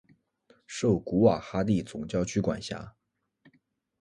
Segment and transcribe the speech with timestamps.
[0.65, 2.95] 受古瓦哈蒂总教区管辖。